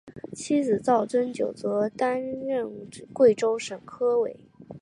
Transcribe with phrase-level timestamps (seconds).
[0.35, 4.35] 妻子赵曾玖则任职于贵州省科委。